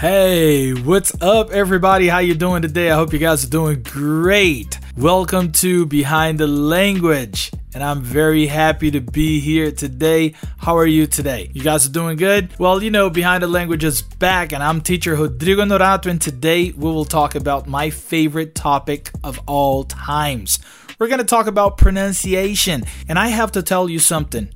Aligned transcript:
Hey, 0.00 0.74
what's 0.74 1.12
up 1.20 1.50
everybody? 1.50 2.06
How 2.06 2.20
you 2.20 2.36
doing 2.36 2.62
today? 2.62 2.88
I 2.88 2.94
hope 2.94 3.12
you 3.12 3.18
guys 3.18 3.44
are 3.44 3.50
doing 3.50 3.82
great. 3.82 4.78
Welcome 4.96 5.50
to 5.54 5.86
Behind 5.86 6.38
the 6.38 6.46
Language. 6.46 7.50
And 7.74 7.82
I'm 7.82 8.02
very 8.02 8.46
happy 8.46 8.92
to 8.92 9.00
be 9.00 9.40
here 9.40 9.72
today. 9.72 10.34
How 10.58 10.76
are 10.76 10.86
you 10.86 11.08
today? 11.08 11.50
You 11.52 11.64
guys 11.64 11.84
are 11.84 11.90
doing 11.90 12.16
good? 12.16 12.56
Well, 12.60 12.80
you 12.80 12.92
know, 12.92 13.10
Behind 13.10 13.42
the 13.42 13.48
Language 13.48 13.82
is 13.82 14.00
back, 14.02 14.52
and 14.52 14.62
I'm 14.62 14.82
teacher 14.82 15.16
Rodrigo 15.16 15.64
Honorato, 15.64 16.06
and 16.06 16.22
today 16.22 16.70
we 16.70 16.92
will 16.92 17.04
talk 17.04 17.34
about 17.34 17.66
my 17.66 17.90
favorite 17.90 18.54
topic 18.54 19.10
of 19.24 19.40
all 19.48 19.82
times. 19.82 20.60
We're 21.00 21.08
to 21.08 21.24
talk 21.24 21.48
about 21.48 21.76
pronunciation, 21.76 22.84
and 23.08 23.18
I 23.18 23.28
have 23.28 23.50
to 23.50 23.64
tell 23.64 23.88
you 23.88 23.98
something. 23.98 24.50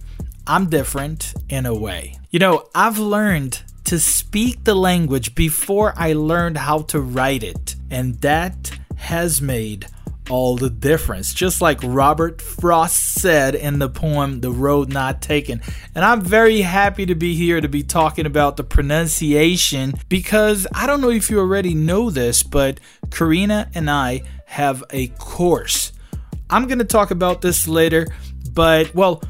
I'm 0.47 0.70
different 0.70 1.34
in 1.48 1.66
a 1.66 1.74
way. 1.74 2.20
You 2.30 2.38
know, 2.38 2.69
I've 2.77 2.98
learned 2.98 3.62
to 3.84 3.98
speak 3.98 4.64
the 4.64 4.74
language 4.74 5.34
before 5.34 5.92
I 5.96 6.12
learned 6.12 6.59
how 6.59 6.82
to 6.82 7.00
write 7.00 7.42
it. 7.42 7.77
And 7.91 8.20
that 8.20 8.72
has 8.96 9.42
made 9.42 9.86
all 10.30 10.56
the 10.56 10.70
difference. 10.70 11.34
Just 11.34 11.60
like 11.60 11.78
Robert 11.82 12.41
Frost 12.41 13.14
said 13.20 13.55
in 13.55 13.78
the 13.78 13.88
poem 13.88 14.41
The 14.41 14.50
Road 14.50 14.92
Not 14.92 15.20
Taken. 15.20 15.60
And 15.95 16.05
I'm 16.05 16.20
very 16.20 16.62
happy 16.62 17.06
to 17.06 17.14
be 17.14 17.34
here 17.34 17.60
to 17.60 17.68
be 17.68 17.82
talking 17.82 18.27
about 18.27 18.56
the 18.56 18.64
pronunciation 18.64 19.94
because 20.08 20.66
I 20.74 20.86
don't 20.86 21.00
know 21.00 21.10
if 21.10 21.30
you 21.30 21.38
already 21.38 21.74
know 21.74 22.10
this, 22.10 22.42
but 22.42 22.80
Karina 23.10 23.70
and 23.74 23.91
I 23.91 24.22
have 24.46 24.84
a 24.91 25.08
course. 25.08 25.92
I'm 26.48 26.66
going 26.66 26.78
to 26.78 26.84
talk 26.84 27.10
about 27.10 27.41
this 27.41 27.66
later, 27.66 28.06
but 28.52 28.94
well, 28.94 29.22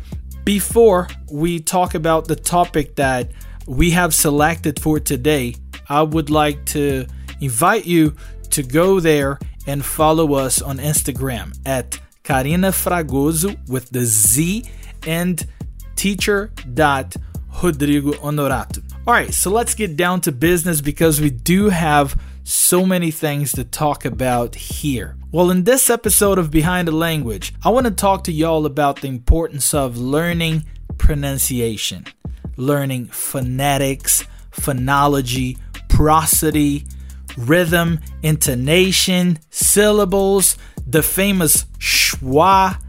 before 0.44 1.08
we 1.30 1.60
talk 1.60 1.94
about 1.94 2.26
the 2.26 2.36
topic 2.36 2.96
that 2.96 3.30
we 3.66 3.90
have 3.90 4.14
selected 4.14 4.80
for 4.80 5.00
today, 5.00 5.54
I 5.88 6.02
would 6.02 6.30
like 6.30 6.64
to 6.66 7.06
invite 7.40 7.86
you 7.86 8.14
to 8.50 8.62
go 8.62 9.00
there 9.00 9.38
and 9.66 9.84
follow 9.84 10.34
us 10.34 10.60
on 10.60 10.78
Instagram 10.78 11.56
at 11.64 11.98
Karina 12.22 12.68
Fragoso 12.68 13.56
with 13.68 13.90
the 13.90 14.04
Z 14.04 14.64
and 15.06 15.44
teacher.rodrigo 15.96 18.12
Honorato. 18.12 18.82
All 19.06 19.14
right, 19.14 19.34
so 19.34 19.50
let's 19.50 19.74
get 19.74 19.96
down 19.96 20.20
to 20.22 20.32
business 20.32 20.80
because 20.80 21.20
we 21.20 21.30
do 21.30 21.68
have 21.68 22.20
so 22.44 22.86
many 22.86 23.10
things 23.10 23.52
to 23.52 23.64
talk 23.64 24.04
about 24.04 24.54
here. 24.54 25.16
Well, 25.30 25.50
in 25.50 25.64
this 25.64 25.90
episode 25.90 26.38
of 26.38 26.50
Behind 26.50 26.88
the 26.88 26.92
Language, 26.92 27.54
I 27.64 27.70
want 27.70 27.86
to 27.86 27.92
talk 27.92 28.24
to 28.24 28.32
y'all 28.32 28.66
about 28.66 29.00
the 29.00 29.08
importance 29.08 29.74
of 29.74 29.96
learning 29.96 30.64
pronunciation 30.98 32.06
learning 32.56 33.06
phonetics, 33.06 34.24
phonology, 34.52 35.58
prosody, 35.88 36.84
rhythm, 37.36 38.00
intonation, 38.22 39.38
syllables, 39.50 40.56
the 40.86 41.02
famous 41.02 41.64
schwa, 41.78 42.80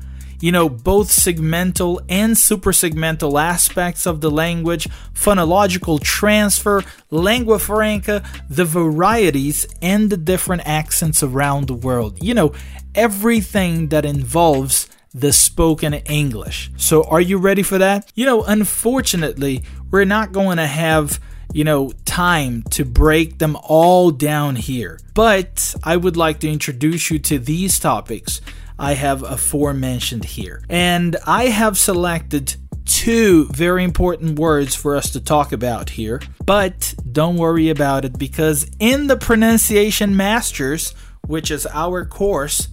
you 0.44 0.52
know, 0.52 0.67
both 0.67 1.09
segmental 1.09 2.02
and 2.09 2.33
suprasegmental 2.33 3.42
aspects 3.42 4.05
of 4.05 4.20
the 4.20 4.30
language, 4.30 4.89
phonological 5.14 6.02
transfer, 6.02 6.83
lingua 7.11 7.59
franca, 7.59 8.22
the 8.50 8.66
varieties 8.66 9.66
and 9.81 10.09
the 10.09 10.17
different 10.17 10.61
accents 10.66 11.23
around 11.23 11.67
the 11.67 11.73
world. 11.73 12.22
You 12.22 12.33
know, 12.33 12.53
everything 12.94 13.88
that 13.88 14.03
involves 14.03 14.89
the 15.14 15.33
spoken 15.33 15.94
English. 15.94 16.72
So, 16.78 17.03
are 17.03 17.22
you 17.22 17.38
ready 17.38 17.64
for 17.64 17.78
that? 17.78 18.11
You 18.16 18.25
know, 18.25 18.44
unfortunately, 18.44 19.64
we're 19.92 20.05
not 20.05 20.31
going 20.31 20.58
to 20.58 20.67
have 20.67 21.20
you 21.53 21.64
know, 21.64 21.92
time 22.03 22.64
to 22.64 22.83
break 22.83 23.38
them 23.38 23.55
all 23.61 24.09
down 24.09 24.55
here. 24.55 24.99
But 25.14 25.76
I 25.83 25.95
would 25.95 26.17
like 26.17 26.39
to 26.39 26.49
introduce 26.49 27.11
you 27.11 27.20
to 27.20 27.38
these 27.38 27.80
topics 27.80 28.42
I 28.77 28.95
have 28.95 29.23
aforementioned 29.23 30.26
here. 30.26 30.64
And 30.67 31.15
I 31.27 31.45
have 31.45 31.77
selected 31.77 32.55
two 32.86 33.45
very 33.49 33.83
important 33.83 34.38
words 34.38 34.76
for 34.76 34.95
us 34.95 35.11
to 35.11 35.20
talk 35.21 35.52
about 35.52 35.92
here. 35.92 36.21
But 36.45 36.95
don't 37.09 37.38
worry 37.38 37.70
about 37.70 38.04
it 38.04 38.17
because 38.17 38.70
in 38.80 39.08
the 39.08 39.15
Pronunciation 39.15 40.17
Masters, 40.17 40.93
which 41.27 41.52
is 41.52 41.67
our 41.67 42.04
course, 42.04 42.67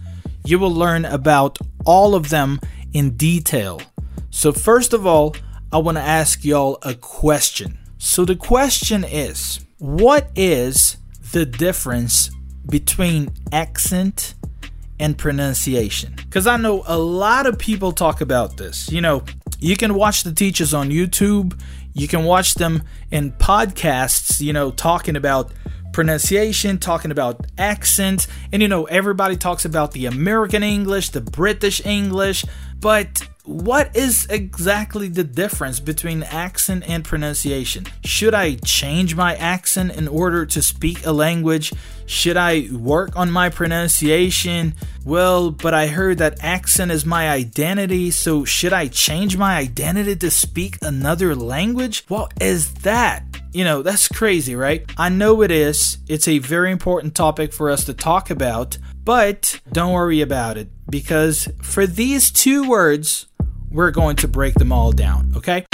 you 0.45 0.59
will 0.59 0.73
learn 0.73 1.05
about 1.05 1.59
all 1.85 2.15
of 2.15 2.29
them 2.29 2.61
in 2.93 3.17
detail. 3.17 3.81
So, 4.31 4.53
first 4.53 4.93
of 4.93 5.07
all, 5.07 5.37
I 5.73 5.79
want 5.79 5.99
to 5.99 6.03
ask 6.03 6.45
y'all 6.45 6.79
a 6.83 6.95
question. 6.95 7.79
So, 7.99 8.25
the 8.25 8.37
question 8.37 9.05
is 9.05 9.61
what 9.79 10.31
is 10.35 10.97
the 11.33 11.47
difference 11.47 12.31
between 12.69 13.31
accent 13.53 14.35
and 14.99 15.17
pronunciation? 15.17 16.15
Because 16.17 16.47
I 16.47 16.57
know 16.57 16.83
a 16.87 16.99
lot 16.99 17.47
of 17.47 17.59
people 17.59 17.93
talk 17.93 18.21
about 18.21 18.57
this. 18.57 18.91
You 18.91 19.01
know, 19.01 19.25
you 19.59 19.77
can 19.77 19.95
watch 19.95 20.23
the 20.23 20.33
teachers 20.33 20.75
on 20.75 20.91
YouTube, 20.91 21.61
you 21.93 22.09
can 22.09 22.25
watch 22.25 22.55
them 22.55 22.83
in 23.11 23.33
podcasts, 23.33 24.41
you 24.41 24.53
know, 24.53 24.71
talking 24.71 25.17
about 25.17 25.53
pronunciation, 25.93 26.79
talking 26.79 27.11
about 27.11 27.47
accent, 27.59 28.27
and 28.53 28.63
you 28.63 28.69
know, 28.69 28.85
everybody 28.85 29.37
talks 29.37 29.65
about 29.65 29.93
the 29.93 30.07
American 30.07 30.63
English, 30.63 31.11
the 31.11 31.21
British 31.21 31.85
English, 31.85 32.45
but 32.81 33.29
what 33.45 33.97
is 33.97 34.27
exactly 34.31 35.09
the 35.09 35.25
difference 35.25 35.81
between 35.81 36.23
accent 36.23 36.85
and 36.87 37.05
pronunciation? 37.05 37.87
Should 38.05 38.35
I 38.35 38.57
change 38.57 39.17
my 39.17 39.35
accent 39.35 39.97
in 39.97 40.07
order 40.07 40.47
to 40.47 40.63
speak 40.63 41.05
a 41.05 41.13
language? 41.13 41.73
Should 42.07 42.37
I 42.37 42.69
work 42.71 43.17
on 43.17 43.31
my 43.31 43.49
pronunciation? 43.49 44.75
Well, 45.05 45.51
but 45.51 45.75
I 45.75 45.87
heard 45.87 46.19
that 46.19 46.45
accent 46.45 46.93
is 46.93 47.07
my 47.07 47.31
identity, 47.31 48.11
so 48.11 48.45
should 48.45 48.73
I 48.73 48.89
change 48.89 49.37
my 49.37 49.57
identity 49.57 50.17
to 50.17 50.31
speak 50.31 50.77
another 50.83 51.35
language? 51.35 52.05
What 52.09 52.35
is 52.41 52.73
that? 52.75 53.40
You 53.53 53.65
know, 53.65 53.83
that's 53.83 54.07
crazy, 54.07 54.55
right? 54.55 54.89
I 54.97 55.09
know 55.09 55.43
it 55.43 55.51
is. 55.51 55.99
It's 56.07 56.29
a 56.29 56.39
very 56.39 56.71
important 56.71 57.17
topic 57.17 57.53
for 57.53 57.69
us 57.69 57.85
to 57.87 57.95
talk 57.95 58.31
about, 58.31 58.79
but 59.03 59.61
don't 59.73 59.93
worry 59.93 60.21
about 60.21 60.57
it 60.57 60.69
because 60.89 61.49
for 61.61 61.85
these 61.85 62.31
two 62.31 62.69
words, 62.69 63.27
we're 63.69 63.91
going 63.91 64.15
to 64.17 64.29
break 64.29 64.55
them 64.55 64.71
all 64.71 64.93
down, 64.93 65.33
okay? 65.37 65.67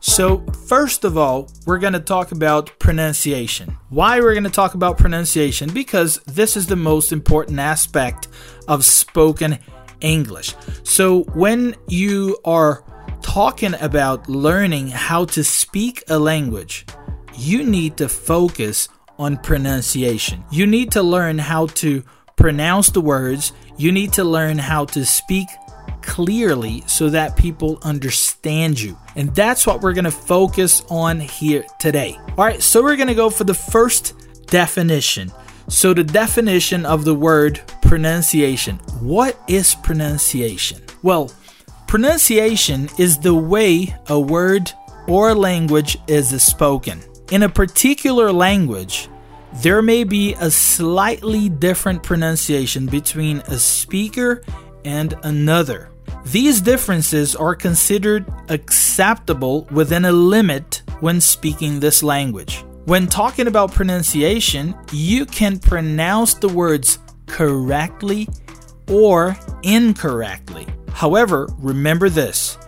So, 0.00 0.44
first 0.66 1.04
of 1.04 1.16
all, 1.16 1.48
we're 1.64 1.78
going 1.78 1.92
to 1.92 2.00
talk 2.00 2.32
about 2.32 2.76
pronunciation. 2.80 3.76
Why 3.88 4.18
we're 4.20 4.34
going 4.34 4.44
to 4.44 4.50
talk 4.50 4.74
about 4.74 4.98
pronunciation? 4.98 5.72
Because 5.72 6.18
this 6.26 6.56
is 6.56 6.66
the 6.66 6.76
most 6.76 7.12
important 7.12 7.60
aspect 7.60 8.26
of 8.66 8.84
spoken 8.84 9.60
English. 10.00 10.54
So 10.84 11.22
when 11.34 11.74
you 11.88 12.38
are 12.44 12.84
talking 13.22 13.74
about 13.80 14.28
learning 14.28 14.88
how 14.88 15.24
to 15.26 15.44
speak 15.44 16.02
a 16.08 16.18
language, 16.18 16.86
you 17.36 17.62
need 17.62 17.96
to 17.98 18.08
focus 18.08 18.88
on 19.18 19.36
pronunciation. 19.36 20.42
You 20.50 20.66
need 20.66 20.92
to 20.92 21.02
learn 21.02 21.38
how 21.38 21.66
to 21.66 22.02
pronounce 22.36 22.90
the 22.90 23.02
words, 23.02 23.52
you 23.76 23.92
need 23.92 24.14
to 24.14 24.24
learn 24.24 24.56
how 24.56 24.86
to 24.86 25.04
speak 25.04 25.46
clearly 26.00 26.82
so 26.86 27.10
that 27.10 27.36
people 27.36 27.78
understand 27.82 28.80
you. 28.80 28.96
And 29.14 29.34
that's 29.34 29.66
what 29.66 29.82
we're 29.82 29.92
going 29.92 30.04
to 30.06 30.10
focus 30.10 30.82
on 30.88 31.20
here 31.20 31.64
today. 31.78 32.18
All 32.38 32.44
right, 32.44 32.62
so 32.62 32.82
we're 32.82 32.96
going 32.96 33.08
to 33.08 33.14
go 33.14 33.28
for 33.28 33.44
the 33.44 33.54
first 33.54 34.14
definition. 34.46 35.30
So, 35.70 35.94
the 35.94 36.02
definition 36.02 36.84
of 36.84 37.04
the 37.04 37.14
word 37.14 37.60
pronunciation. 37.80 38.76
What 38.98 39.40
is 39.48 39.76
pronunciation? 39.76 40.82
Well, 41.02 41.30
pronunciation 41.86 42.90
is 42.98 43.18
the 43.18 43.34
way 43.34 43.94
a 44.08 44.18
word 44.18 44.72
or 45.06 45.32
language 45.32 45.96
is 46.08 46.42
spoken. 46.42 47.00
In 47.30 47.44
a 47.44 47.48
particular 47.48 48.32
language, 48.32 49.08
there 49.62 49.80
may 49.80 50.02
be 50.02 50.34
a 50.34 50.50
slightly 50.50 51.48
different 51.48 52.02
pronunciation 52.02 52.86
between 52.86 53.38
a 53.46 53.56
speaker 53.56 54.42
and 54.84 55.14
another. 55.22 55.90
These 56.26 56.60
differences 56.60 57.36
are 57.36 57.54
considered 57.54 58.26
acceptable 58.48 59.68
within 59.70 60.04
a 60.04 60.12
limit 60.12 60.82
when 60.98 61.20
speaking 61.20 61.78
this 61.78 62.02
language. 62.02 62.64
When 62.90 63.06
talking 63.06 63.46
about 63.46 63.70
pronunciation, 63.70 64.74
you 64.90 65.24
can 65.24 65.60
pronounce 65.60 66.34
the 66.34 66.48
words 66.48 66.98
correctly 67.26 68.28
or 68.88 69.38
incorrectly. 69.62 70.66
However, 70.88 71.48
remember 71.58 72.08
this 72.08 72.58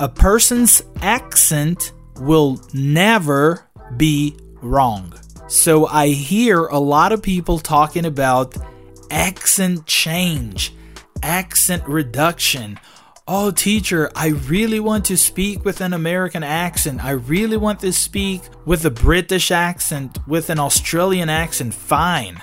a 0.00 0.08
person's 0.08 0.82
accent 1.00 1.92
will 2.18 2.60
never 2.74 3.68
be 3.96 4.36
wrong. 4.62 5.14
So 5.46 5.86
I 5.86 6.08
hear 6.08 6.66
a 6.66 6.80
lot 6.80 7.12
of 7.12 7.22
people 7.22 7.60
talking 7.60 8.04
about 8.04 8.56
accent 9.12 9.86
change, 9.86 10.74
accent 11.22 11.86
reduction. 11.86 12.80
Oh, 13.30 13.50
teacher, 13.50 14.10
I 14.16 14.28
really 14.28 14.80
want 14.80 15.04
to 15.04 15.16
speak 15.18 15.62
with 15.62 15.82
an 15.82 15.92
American 15.92 16.42
accent. 16.42 17.04
I 17.04 17.10
really 17.10 17.58
want 17.58 17.78
to 17.80 17.92
speak 17.92 18.40
with 18.64 18.86
a 18.86 18.90
British 18.90 19.50
accent, 19.50 20.16
with 20.26 20.48
an 20.48 20.58
Australian 20.58 21.28
accent. 21.28 21.74
Fine. 21.74 22.40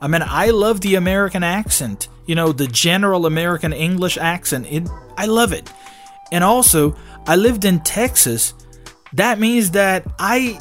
I 0.00 0.06
mean, 0.06 0.22
I 0.24 0.50
love 0.50 0.80
the 0.80 0.94
American 0.94 1.42
accent. 1.42 2.06
You 2.26 2.36
know, 2.36 2.52
the 2.52 2.68
general 2.68 3.26
American 3.26 3.72
English 3.72 4.16
accent. 4.16 4.68
It, 4.70 4.88
I 5.16 5.26
love 5.26 5.52
it. 5.52 5.72
And 6.30 6.44
also, 6.44 6.94
I 7.26 7.34
lived 7.34 7.64
in 7.64 7.80
Texas. 7.80 8.54
That 9.14 9.40
means 9.40 9.72
that 9.72 10.06
I, 10.20 10.60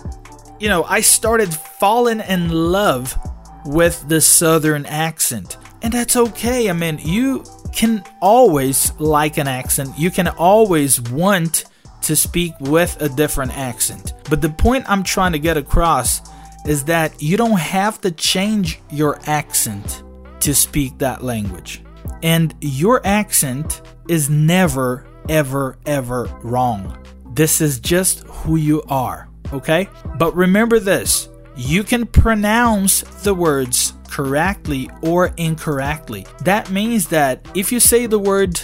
you 0.60 0.70
know, 0.70 0.86
I 0.86 1.02
started 1.02 1.54
falling 1.54 2.22
in 2.22 2.50
love 2.50 3.16
with 3.64 4.10
the 4.10 4.22
southern 4.22 4.88
accent. 4.88 5.58
And 5.84 5.94
that's 5.94 6.16
okay. 6.16 6.68
I 6.68 6.74
mean, 6.74 6.98
you 6.98 7.44
can 7.78 8.04
always 8.22 8.92
like 9.00 9.38
an 9.38 9.48
accent. 9.48 9.98
You 10.00 10.10
can 10.10 10.28
always 10.30 11.00
want 11.00 11.66
to 12.02 12.16
speak 12.16 12.54
with 12.60 13.00
a 13.00 13.08
different 13.08 13.56
accent. 13.56 14.14
But 14.32 14.42
the 14.42 14.50
point 14.50 14.86
I'm 14.90 15.04
trying 15.04 15.34
to 15.34 15.40
get 15.40 15.58
across 15.58 16.28
is 16.66 16.86
that 16.86 17.22
you 17.22 17.38
don't 17.38 17.60
have 17.60 18.02
to 18.02 18.10
change 18.10 18.80
your 18.90 19.20
accent 19.28 20.02
to 20.40 20.56
speak 20.56 20.98
that 20.98 21.24
language. 21.24 21.84
And 22.24 22.56
your 22.62 23.06
accent 23.06 23.84
is 24.10 24.28
never, 24.28 25.06
ever, 25.30 25.78
ever 25.86 26.26
wrong. 26.42 26.98
This 27.34 27.62
is 27.62 27.80
just 27.80 28.22
who 28.22 28.56
you 28.56 28.82
are, 28.90 29.30
okay? 29.54 29.88
But 30.18 30.36
remember 30.36 30.80
this 30.80 31.30
you 31.56 31.84
can 31.84 32.06
pronounce 32.06 33.02
the 33.24 33.34
words 33.34 33.94
correctly 34.18 34.90
or 35.04 35.32
incorrectly. 35.38 36.26
That 36.44 36.72
means 36.72 37.08
that 37.10 37.48
if 37.54 37.72
you 37.72 37.80
say 37.80 38.08
the 38.08 38.18
word 38.18 38.60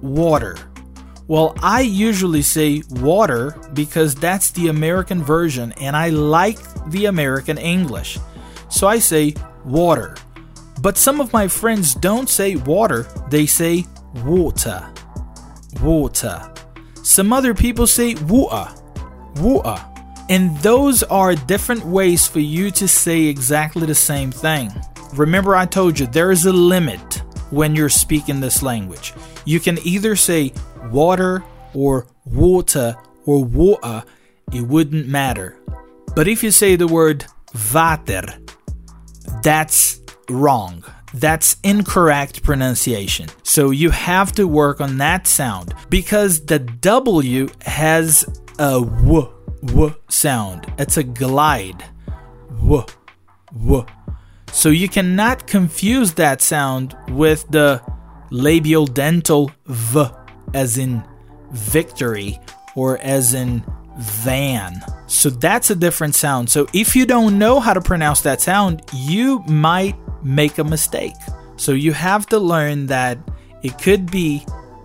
water, 0.00 0.56
well, 1.26 1.54
I 1.62 1.82
usually 1.82 2.40
say 2.40 2.82
water 2.88 3.54
because 3.74 4.14
that's 4.14 4.50
the 4.52 4.68
American 4.68 5.22
version 5.22 5.72
and 5.72 5.94
I 5.94 6.08
like 6.08 6.56
the 6.86 7.04
American 7.04 7.58
English. 7.58 8.18
So 8.70 8.86
I 8.86 8.98
say 8.98 9.34
water. 9.62 10.16
But 10.80 10.96
some 10.96 11.20
of 11.20 11.34
my 11.34 11.48
friends 11.48 11.94
don't 11.94 12.30
say 12.30 12.56
water, 12.56 13.02
they 13.28 13.44
say 13.44 13.84
water. 14.24 14.88
Water. 15.82 16.50
Some 17.02 17.30
other 17.34 17.52
people 17.52 17.86
say 17.86 18.14
water. 18.14 18.72
Water. 19.36 19.84
And 20.28 20.56
those 20.58 21.02
are 21.04 21.34
different 21.34 21.84
ways 21.84 22.26
for 22.26 22.40
you 22.40 22.70
to 22.72 22.86
say 22.86 23.22
exactly 23.22 23.86
the 23.86 23.94
same 23.94 24.30
thing. 24.30 24.70
Remember, 25.14 25.56
I 25.56 25.64
told 25.64 25.98
you 25.98 26.06
there 26.06 26.30
is 26.30 26.44
a 26.44 26.52
limit 26.52 27.22
when 27.50 27.74
you're 27.74 27.88
speaking 27.88 28.40
this 28.40 28.62
language. 28.62 29.14
You 29.46 29.58
can 29.58 29.78
either 29.84 30.16
say 30.16 30.52
water 30.90 31.42
or 31.72 32.06
water 32.26 32.96
or 33.24 33.44
water, 33.44 34.04
it 34.52 34.62
wouldn't 34.62 35.08
matter. 35.08 35.56
But 36.14 36.28
if 36.28 36.42
you 36.42 36.50
say 36.50 36.76
the 36.76 36.86
word 36.86 37.24
water, 37.72 38.24
that's 39.42 40.00
wrong. 40.28 40.84
That's 41.14 41.56
incorrect 41.64 42.42
pronunciation. 42.42 43.28
So 43.42 43.70
you 43.70 43.90
have 43.90 44.32
to 44.32 44.46
work 44.46 44.80
on 44.80 44.98
that 44.98 45.26
sound 45.26 45.74
because 45.88 46.44
the 46.44 46.58
W 46.58 47.48
has 47.62 48.24
a 48.58 48.80
W 48.80 49.37
w 49.64 49.94
sound. 50.08 50.72
It's 50.78 50.96
a 50.96 51.02
glide. 51.02 51.84
W, 52.60 52.84
w. 53.52 53.86
So 54.52 54.70
you 54.70 54.88
cannot 54.88 55.46
confuse 55.46 56.14
that 56.14 56.40
sound 56.40 56.96
with 57.08 57.46
the 57.50 57.82
labial 58.30 58.86
dental 58.86 59.50
v, 59.66 60.06
as 60.54 60.78
in 60.78 61.02
victory 61.52 62.40
or 62.74 62.98
as 62.98 63.34
in 63.34 63.64
van. 63.98 64.80
So 65.06 65.30
that's 65.30 65.70
a 65.70 65.76
different 65.76 66.14
sound. 66.14 66.50
So 66.50 66.66
if 66.72 66.94
you 66.94 67.06
don't 67.06 67.38
know 67.38 67.60
how 67.60 67.74
to 67.74 67.80
pronounce 67.80 68.20
that 68.22 68.40
sound, 68.40 68.82
you 68.94 69.40
might 69.40 69.96
make 70.22 70.58
a 70.58 70.64
mistake. 70.64 71.16
So 71.56 71.72
you 71.72 71.92
have 71.92 72.26
to 72.26 72.38
learn 72.38 72.86
that 72.86 73.18
it 73.62 73.78
could 73.78 74.10
be 74.10 74.44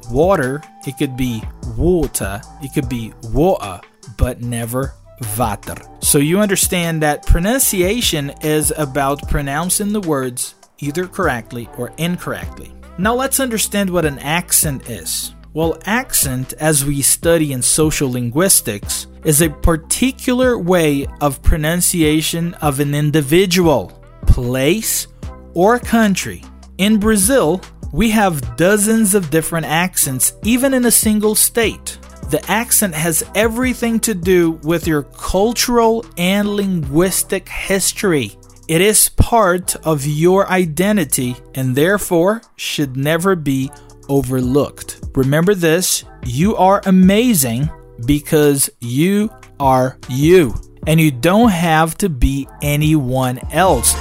water, 0.09 0.61
it 0.87 0.97
could 0.97 1.15
be 1.15 1.43
water, 1.77 2.41
it 2.61 2.73
could 2.73 2.89
be 2.89 3.13
water 3.23 3.81
but 4.17 4.41
never 4.41 4.93
water. 5.37 5.75
So 6.01 6.17
you 6.17 6.39
understand 6.39 7.01
that 7.01 7.25
pronunciation 7.25 8.31
is 8.41 8.73
about 8.77 9.27
pronouncing 9.29 9.93
the 9.93 10.01
words 10.01 10.55
either 10.79 11.07
correctly 11.07 11.69
or 11.77 11.93
incorrectly. 11.97 12.73
Now 12.97 13.15
let's 13.15 13.39
understand 13.39 13.89
what 13.89 14.05
an 14.05 14.19
accent 14.19 14.89
is. 14.89 15.33
Well, 15.53 15.77
accent, 15.85 16.53
as 16.53 16.83
we 16.83 17.01
study 17.01 17.53
in 17.53 17.61
social 17.61 18.11
linguistics, 18.11 19.07
is 19.23 19.41
a 19.41 19.49
particular 19.49 20.57
way 20.57 21.05
of 21.21 21.43
pronunciation 21.43 22.55
of 22.55 22.79
an 22.79 22.95
individual, 22.95 24.03
place, 24.25 25.07
or 25.53 25.79
country. 25.79 26.43
In 26.79 26.99
Brazil, 26.99 27.61
we 27.91 28.09
have 28.09 28.57
dozens 28.57 29.13
of 29.13 29.29
different 29.29 29.67
accents, 29.67 30.33
even 30.43 30.73
in 30.73 30.85
a 30.85 30.91
single 30.91 31.35
state. 31.35 31.99
The 32.29 32.43
accent 32.47 32.95
has 32.95 33.23
everything 33.35 33.99
to 34.01 34.13
do 34.13 34.51
with 34.63 34.87
your 34.87 35.03
cultural 35.03 36.05
and 36.17 36.49
linguistic 36.49 37.47
history. 37.49 38.37
It 38.67 38.81
is 38.81 39.09
part 39.09 39.75
of 39.85 40.05
your 40.05 40.49
identity 40.49 41.35
and 41.53 41.75
therefore 41.75 42.41
should 42.55 42.95
never 42.95 43.35
be 43.35 43.71
overlooked. 44.09 45.01
Remember 45.15 45.53
this 45.53 46.05
you 46.25 46.55
are 46.55 46.81
amazing 46.85 47.69
because 48.05 48.69
you 48.79 49.29
are 49.59 49.97
you, 50.09 50.55
and 50.87 50.99
you 50.99 51.11
don't 51.11 51.49
have 51.49 51.97
to 51.99 52.09
be 52.09 52.47
anyone 52.61 53.39
else. 53.51 53.93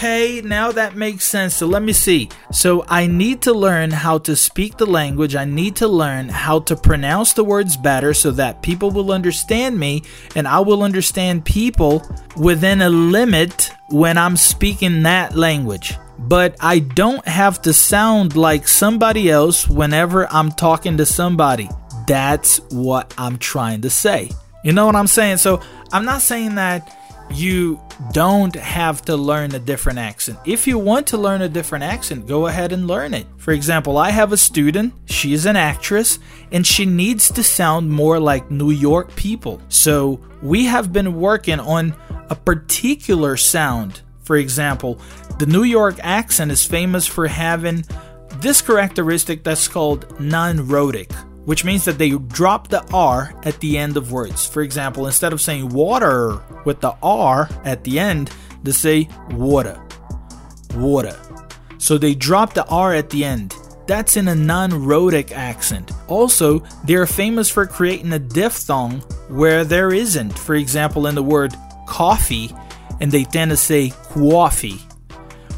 Okay, 0.00 0.40
now 0.40 0.72
that 0.72 0.96
makes 0.96 1.26
sense. 1.26 1.54
So 1.54 1.66
let 1.66 1.82
me 1.82 1.92
see. 1.92 2.30
So 2.52 2.86
I 2.88 3.06
need 3.06 3.42
to 3.42 3.52
learn 3.52 3.90
how 3.90 4.16
to 4.20 4.34
speak 4.34 4.78
the 4.78 4.86
language. 4.86 5.36
I 5.36 5.44
need 5.44 5.76
to 5.76 5.88
learn 5.88 6.30
how 6.30 6.60
to 6.60 6.74
pronounce 6.74 7.34
the 7.34 7.44
words 7.44 7.76
better 7.76 8.14
so 8.14 8.30
that 8.30 8.62
people 8.62 8.90
will 8.90 9.12
understand 9.12 9.78
me 9.78 10.02
and 10.34 10.48
I 10.48 10.60
will 10.60 10.82
understand 10.82 11.44
people 11.44 12.02
within 12.34 12.80
a 12.80 12.88
limit 12.88 13.72
when 13.90 14.16
I'm 14.16 14.38
speaking 14.38 15.02
that 15.02 15.36
language. 15.36 15.92
But 16.18 16.56
I 16.60 16.78
don't 16.78 17.26
have 17.28 17.60
to 17.62 17.74
sound 17.74 18.36
like 18.36 18.68
somebody 18.68 19.30
else 19.30 19.68
whenever 19.68 20.26
I'm 20.32 20.50
talking 20.50 20.96
to 20.96 21.04
somebody. 21.04 21.68
That's 22.06 22.58
what 22.70 23.12
I'm 23.18 23.36
trying 23.36 23.82
to 23.82 23.90
say. 23.90 24.30
You 24.64 24.72
know 24.72 24.86
what 24.86 24.96
I'm 24.96 25.06
saying? 25.06 25.38
So 25.38 25.60
I'm 25.92 26.06
not 26.06 26.22
saying 26.22 26.54
that 26.54 26.96
you 27.32 27.80
don't 28.12 28.54
have 28.54 29.02
to 29.02 29.16
learn 29.16 29.54
a 29.54 29.58
different 29.58 29.98
accent. 29.98 30.38
If 30.44 30.66
you 30.66 30.78
want 30.78 31.06
to 31.08 31.18
learn 31.18 31.42
a 31.42 31.48
different 31.48 31.84
accent, 31.84 32.26
go 32.26 32.46
ahead 32.46 32.72
and 32.72 32.86
learn 32.86 33.14
it. 33.14 33.26
For 33.36 33.52
example, 33.52 33.98
I 33.98 34.10
have 34.10 34.32
a 34.32 34.36
student, 34.36 34.94
she's 35.06 35.46
an 35.46 35.56
actress, 35.56 36.18
and 36.52 36.66
she 36.66 36.86
needs 36.86 37.30
to 37.32 37.42
sound 37.42 37.90
more 37.90 38.18
like 38.18 38.50
New 38.50 38.70
York 38.70 39.14
people. 39.16 39.60
So 39.68 40.20
we 40.42 40.66
have 40.66 40.92
been 40.92 41.20
working 41.20 41.60
on 41.60 41.94
a 42.28 42.34
particular 42.34 43.36
sound. 43.36 44.00
For 44.22 44.36
example, 44.36 45.00
the 45.38 45.46
New 45.46 45.64
York 45.64 45.96
accent 46.02 46.50
is 46.50 46.64
famous 46.64 47.06
for 47.06 47.26
having 47.26 47.84
this 48.36 48.62
characteristic 48.62 49.44
that's 49.44 49.68
called 49.68 50.20
non 50.20 50.66
rhotic 50.68 51.10
which 51.50 51.64
means 51.64 51.84
that 51.84 51.98
they 51.98 52.10
drop 52.10 52.68
the 52.68 52.80
R 52.94 53.34
at 53.42 53.58
the 53.58 53.76
end 53.76 53.96
of 53.96 54.12
words. 54.12 54.46
For 54.46 54.62
example, 54.62 55.06
instead 55.06 55.32
of 55.32 55.40
saying 55.40 55.68
water 55.70 56.40
with 56.64 56.80
the 56.80 56.94
R 57.02 57.48
at 57.64 57.82
the 57.82 57.98
end, 57.98 58.30
they 58.62 58.70
say 58.70 59.08
water. 59.32 59.84
Water. 60.76 61.18
So 61.78 61.98
they 61.98 62.14
drop 62.14 62.54
the 62.54 62.64
R 62.66 62.94
at 62.94 63.10
the 63.10 63.24
end. 63.24 63.56
That's 63.88 64.16
in 64.16 64.28
a 64.28 64.34
non 64.36 64.84
rhotic 64.84 65.32
accent. 65.32 65.90
Also, 66.06 66.60
they 66.84 66.94
are 66.94 67.04
famous 67.04 67.50
for 67.50 67.66
creating 67.66 68.12
a 68.12 68.20
diphthong 68.20 69.00
where 69.26 69.64
there 69.64 69.92
isn't. 69.92 70.38
For 70.38 70.54
example, 70.54 71.08
in 71.08 71.16
the 71.16 71.22
word 71.24 71.52
coffee, 71.88 72.54
and 73.00 73.10
they 73.10 73.24
tend 73.24 73.50
to 73.50 73.56
say 73.56 73.92
coffee. 74.04 74.78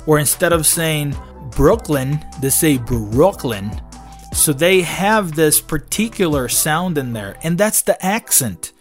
Or 0.07 0.19
instead 0.19 0.55
of 0.55 0.67
saying 0.67 1.15
Brooklyn, 1.51 2.19
they 2.41 2.49
say 2.49 2.79
Brooklyn 2.79 3.79
so 4.33 4.53
they 4.53 4.81
have 4.83 5.35
this 5.35 5.61
particular 5.61 6.49
sound 6.49 6.99
in 6.99 7.13
there, 7.13 7.37
and 7.43 7.59
that's 7.59 7.83
the 7.83 8.03
accent. 8.05 8.73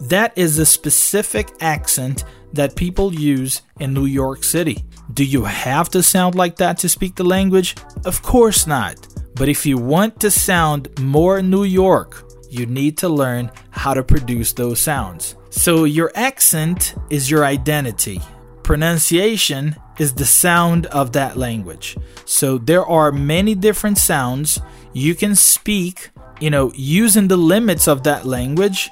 That 0.00 0.36
is 0.36 0.58
a 0.58 0.66
specific 0.66 1.50
accent 1.60 2.24
that 2.52 2.76
people 2.76 3.14
use 3.14 3.62
in 3.80 3.92
New 3.92 4.06
York 4.06 4.44
City. 4.44 4.84
Do 5.12 5.24
you 5.24 5.44
have 5.44 5.88
to 5.90 6.02
sound 6.02 6.34
like 6.34 6.56
that 6.56 6.78
to 6.78 6.88
speak 6.88 7.16
the 7.16 7.24
language? 7.24 7.74
Of 8.04 8.22
course 8.22 8.66
not. 8.66 9.08
But 9.34 9.48
if 9.48 9.64
you 9.66 9.78
want 9.78 10.20
to 10.20 10.30
sound 10.30 10.88
more 11.00 11.42
New 11.42 11.64
York, 11.64 12.24
you 12.50 12.66
need 12.66 12.98
to 12.98 13.08
learn 13.08 13.50
how 13.70 13.94
to 13.94 14.02
produce 14.02 14.52
those 14.52 14.80
sounds. 14.80 15.36
So 15.50 15.84
your 15.84 16.12
accent 16.14 16.94
is 17.10 17.30
your 17.30 17.44
identity 17.44 18.20
pronunciation 18.68 19.74
is 19.98 20.12
the 20.12 20.26
sound 20.26 20.84
of 20.88 21.14
that 21.14 21.38
language. 21.38 21.96
So 22.26 22.58
there 22.58 22.84
are 22.84 23.10
many 23.10 23.54
different 23.54 23.96
sounds 23.96 24.60
you 24.92 25.14
can 25.14 25.34
speak, 25.34 26.10
you 26.38 26.50
know, 26.50 26.70
using 26.74 27.28
the 27.28 27.38
limits 27.38 27.88
of 27.88 28.02
that 28.02 28.26
language, 28.26 28.90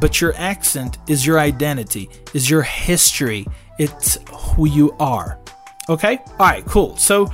but 0.00 0.20
your 0.20 0.34
accent 0.36 0.98
is 1.08 1.26
your 1.26 1.40
identity, 1.40 2.08
is 2.32 2.48
your 2.48 2.62
history, 2.62 3.44
it's 3.80 4.18
who 4.30 4.68
you 4.68 4.94
are. 5.00 5.40
Okay? 5.88 6.20
All 6.38 6.46
right, 6.46 6.64
cool. 6.66 6.96
So 6.96 7.28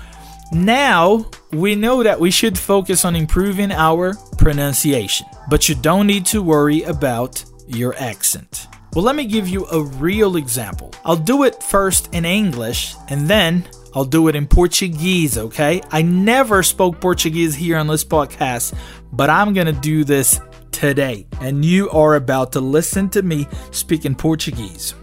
now 0.50 1.26
we 1.52 1.74
know 1.74 2.02
that 2.02 2.18
we 2.18 2.30
should 2.30 2.58
focus 2.58 3.04
on 3.04 3.14
improving 3.14 3.70
our 3.70 4.14
pronunciation, 4.38 5.26
but 5.50 5.68
you 5.68 5.74
don't 5.74 6.06
need 6.06 6.24
to 6.32 6.42
worry 6.42 6.82
about 6.84 7.44
your 7.66 7.94
accent. 7.96 8.68
Well, 8.94 9.04
let 9.04 9.16
me 9.16 9.24
give 9.24 9.48
you 9.48 9.66
a 9.66 9.82
real 9.82 10.36
example. 10.36 10.92
I'll 11.04 11.16
do 11.16 11.42
it 11.42 11.60
first 11.60 12.14
in 12.14 12.24
English 12.24 12.94
and 13.08 13.26
then 13.26 13.66
I'll 13.92 14.04
do 14.04 14.28
it 14.28 14.36
in 14.36 14.46
Portuguese, 14.46 15.36
okay? 15.36 15.80
I 15.90 16.02
never 16.02 16.62
spoke 16.62 17.00
Portuguese 17.00 17.56
here 17.56 17.76
on 17.76 17.88
this 17.88 18.04
podcast, 18.04 18.72
but 19.12 19.30
I'm 19.30 19.52
gonna 19.52 19.72
do 19.72 20.04
this 20.04 20.40
today. 20.70 21.26
And 21.40 21.64
you 21.64 21.90
are 21.90 22.14
about 22.14 22.52
to 22.52 22.60
listen 22.60 23.08
to 23.10 23.22
me 23.22 23.48
speak 23.72 24.04
in 24.04 24.14
Portuguese, 24.14 24.94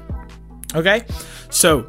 okay? 0.73 1.03
So, 1.49 1.85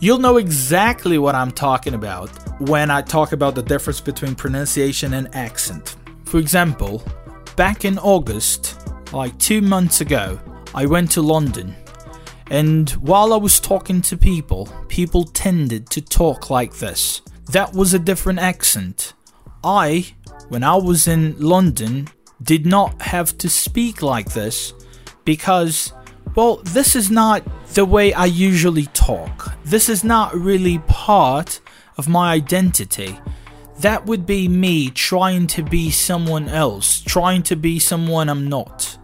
you'll 0.00 0.18
know 0.18 0.36
exactly 0.36 1.16
what 1.16 1.34
I'm 1.34 1.50
talking 1.50 1.94
about 1.94 2.28
when 2.60 2.90
I 2.90 3.00
talk 3.00 3.32
about 3.32 3.54
the 3.54 3.62
difference 3.62 4.02
between 4.02 4.34
pronunciation 4.34 5.14
and 5.14 5.34
accent. 5.34 5.96
For 6.24 6.36
example, 6.36 7.02
back 7.56 7.86
in 7.86 7.98
August, 8.00 8.86
like 9.14 9.38
two 9.38 9.62
months 9.62 10.02
ago, 10.02 10.38
I 10.74 10.86
went 10.86 11.10
to 11.12 11.22
London. 11.22 11.74
And 12.50 12.90
while 12.90 13.32
I 13.32 13.36
was 13.36 13.60
talking 13.60 14.00
to 14.02 14.16
people, 14.16 14.68
people 14.88 15.24
tended 15.24 15.90
to 15.90 16.00
talk 16.00 16.50
like 16.50 16.78
this. 16.78 17.20
That 17.52 17.72
was 17.72 17.94
a 17.94 17.98
different 17.98 18.38
accent. 18.38 19.12
I, 19.62 20.14
when 20.48 20.64
I 20.64 20.76
was 20.76 21.08
in 21.08 21.38
London, 21.38 22.08
did 22.42 22.64
not 22.64 23.02
have 23.02 23.36
to 23.38 23.48
speak 23.48 24.02
like 24.02 24.32
this 24.32 24.72
because, 25.24 25.92
well, 26.34 26.56
this 26.56 26.94
is 26.94 27.10
not 27.10 27.42
the 27.74 27.84
way 27.84 28.12
I 28.12 28.26
usually 28.26 28.86
talk. 28.86 29.52
This 29.64 29.88
is 29.88 30.04
not 30.04 30.34
really 30.34 30.78
part 30.80 31.60
of 31.96 32.08
my 32.08 32.32
identity. 32.32 33.18
That 33.80 34.06
would 34.06 34.24
be 34.24 34.48
me 34.48 34.90
trying 34.90 35.46
to 35.48 35.62
be 35.62 35.90
someone 35.90 36.48
else, 36.48 37.00
trying 37.00 37.42
to 37.44 37.56
be 37.56 37.78
someone 37.78 38.28
I'm 38.28 38.48
not. 38.48 38.96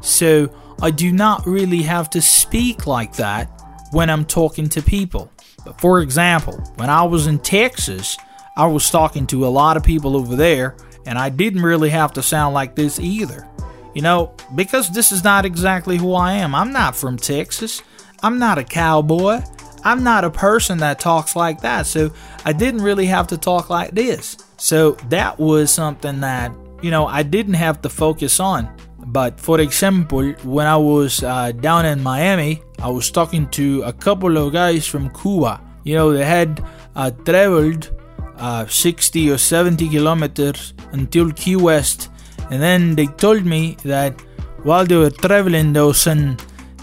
So 0.00 0.52
I 0.82 0.90
do 0.90 1.12
not 1.12 1.46
really 1.46 1.82
have 1.82 2.08
to 2.10 2.22
speak 2.22 2.86
like 2.86 3.14
that 3.16 3.50
when 3.90 4.08
I'm 4.08 4.24
talking 4.24 4.68
to 4.70 4.82
people. 4.82 5.30
But 5.64 5.80
for 5.80 6.00
example, 6.00 6.56
when 6.76 6.88
I 6.88 7.02
was 7.02 7.26
in 7.26 7.38
Texas, 7.38 8.16
I 8.56 8.66
was 8.66 8.88
talking 8.90 9.26
to 9.28 9.46
a 9.46 9.48
lot 9.48 9.76
of 9.76 9.82
people 9.82 10.16
over 10.16 10.36
there, 10.36 10.76
and 11.06 11.18
I 11.18 11.28
didn't 11.28 11.62
really 11.62 11.90
have 11.90 12.12
to 12.14 12.22
sound 12.22 12.54
like 12.54 12.74
this 12.74 12.98
either. 12.98 13.46
You 13.94 14.02
know, 14.02 14.34
because 14.54 14.88
this 14.90 15.12
is 15.12 15.24
not 15.24 15.44
exactly 15.44 15.96
who 15.96 16.14
I 16.14 16.34
am. 16.34 16.54
I'm 16.54 16.72
not 16.72 16.94
from 16.94 17.16
Texas. 17.16 17.82
I'm 18.22 18.38
not 18.38 18.58
a 18.58 18.64
cowboy. 18.64 19.42
I'm 19.82 20.04
not 20.04 20.24
a 20.24 20.30
person 20.30 20.78
that 20.78 21.00
talks 21.00 21.34
like 21.34 21.62
that. 21.62 21.86
So 21.86 22.12
I 22.44 22.52
didn't 22.52 22.82
really 22.82 23.06
have 23.06 23.26
to 23.28 23.36
talk 23.36 23.68
like 23.68 23.90
this. 23.92 24.36
So 24.58 24.92
that 25.08 25.38
was 25.38 25.72
something 25.72 26.20
that, 26.20 26.52
you 26.82 26.90
know, 26.90 27.06
I 27.06 27.22
didn't 27.22 27.54
have 27.54 27.82
to 27.82 27.88
focus 27.88 28.38
on. 28.38 28.74
But 29.06 29.40
for 29.40 29.60
example, 29.60 30.32
when 30.44 30.66
I 30.66 30.76
was 30.76 31.22
uh, 31.22 31.52
down 31.52 31.86
in 31.86 32.02
Miami, 32.02 32.62
I 32.78 32.88
was 32.88 33.10
talking 33.10 33.48
to 33.50 33.82
a 33.82 33.92
couple 33.92 34.36
of 34.36 34.52
guys 34.52 34.86
from 34.86 35.10
Cuba. 35.10 35.60
You 35.84 35.94
know, 35.96 36.12
they 36.12 36.24
had 36.24 36.64
uh, 36.94 37.10
traveled 37.10 37.90
uh, 38.36 38.66
60 38.66 39.30
or 39.30 39.38
70 39.38 39.88
kilometers 39.88 40.74
until 40.92 41.32
Key 41.32 41.56
West, 41.56 42.10
and 42.50 42.62
then 42.62 42.94
they 42.94 43.06
told 43.06 43.44
me 43.44 43.76
that 43.84 44.20
while 44.62 44.84
they 44.84 44.96
were 44.96 45.10
traveling, 45.10 45.72
they 45.72 45.80
were 45.80 46.36